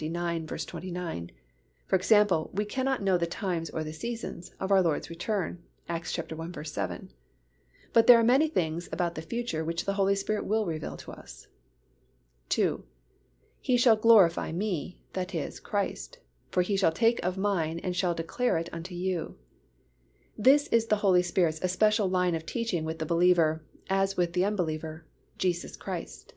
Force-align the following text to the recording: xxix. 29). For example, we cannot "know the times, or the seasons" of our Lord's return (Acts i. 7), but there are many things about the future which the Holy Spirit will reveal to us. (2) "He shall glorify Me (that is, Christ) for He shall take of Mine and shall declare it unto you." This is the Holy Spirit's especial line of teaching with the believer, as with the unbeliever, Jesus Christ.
xxix. 0.00 0.66
29). 0.66 1.30
For 1.86 1.94
example, 1.94 2.48
we 2.54 2.64
cannot 2.64 3.02
"know 3.02 3.18
the 3.18 3.26
times, 3.26 3.68
or 3.68 3.84
the 3.84 3.92
seasons" 3.92 4.50
of 4.58 4.70
our 4.72 4.80
Lord's 4.80 5.10
return 5.10 5.62
(Acts 5.90 6.18
i. 6.18 6.62
7), 6.62 7.10
but 7.92 8.06
there 8.06 8.18
are 8.18 8.24
many 8.24 8.48
things 8.48 8.88
about 8.92 9.14
the 9.14 9.20
future 9.20 9.62
which 9.62 9.84
the 9.84 9.92
Holy 9.92 10.14
Spirit 10.14 10.46
will 10.46 10.64
reveal 10.64 10.96
to 10.96 11.12
us. 11.12 11.48
(2) 12.48 12.82
"He 13.60 13.76
shall 13.76 13.96
glorify 13.96 14.52
Me 14.52 15.02
(that 15.12 15.34
is, 15.34 15.60
Christ) 15.60 16.18
for 16.50 16.62
He 16.62 16.76
shall 16.78 16.92
take 16.92 17.22
of 17.22 17.36
Mine 17.36 17.78
and 17.80 17.94
shall 17.94 18.14
declare 18.14 18.56
it 18.56 18.70
unto 18.72 18.94
you." 18.94 19.36
This 20.34 20.66
is 20.68 20.86
the 20.86 20.96
Holy 21.04 21.20
Spirit's 21.22 21.60
especial 21.62 22.08
line 22.08 22.34
of 22.34 22.46
teaching 22.46 22.84
with 22.86 23.00
the 23.00 23.04
believer, 23.04 23.62
as 23.90 24.16
with 24.16 24.32
the 24.32 24.46
unbeliever, 24.46 25.04
Jesus 25.36 25.76
Christ. 25.76 26.32